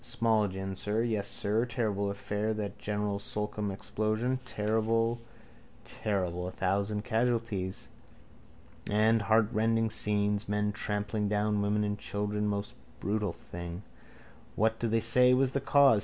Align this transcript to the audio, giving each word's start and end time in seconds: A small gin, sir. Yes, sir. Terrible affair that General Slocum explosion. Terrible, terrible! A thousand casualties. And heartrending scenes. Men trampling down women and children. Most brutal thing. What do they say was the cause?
A 0.01 0.03
small 0.03 0.47
gin, 0.47 0.73
sir. 0.73 1.03
Yes, 1.03 1.27
sir. 1.27 1.63
Terrible 1.67 2.09
affair 2.09 2.55
that 2.55 2.79
General 2.79 3.19
Slocum 3.19 3.69
explosion. 3.69 4.39
Terrible, 4.43 5.19
terrible! 5.83 6.47
A 6.47 6.51
thousand 6.51 7.03
casualties. 7.03 7.87
And 8.89 9.21
heartrending 9.21 9.91
scenes. 9.91 10.49
Men 10.49 10.71
trampling 10.71 11.27
down 11.29 11.61
women 11.61 11.83
and 11.83 11.99
children. 11.99 12.47
Most 12.47 12.73
brutal 12.99 13.31
thing. 13.31 13.83
What 14.55 14.79
do 14.79 14.87
they 14.87 14.99
say 14.99 15.35
was 15.35 15.51
the 15.51 15.61
cause? 15.61 15.99